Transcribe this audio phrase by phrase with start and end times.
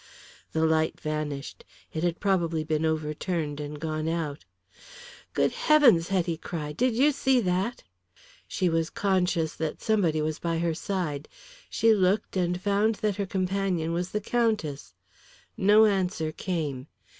[0.53, 1.63] The light vanished;
[1.93, 4.45] it had probably been overturned and gone out.
[5.35, 6.75] "Good heavens!" Hetty cried.
[6.75, 7.83] "Did you see that?"
[8.47, 11.29] She was conscious that somebody was by her side.
[11.69, 14.95] She looked and found that her companion was the Countess.
[15.55, 16.87] No answer came.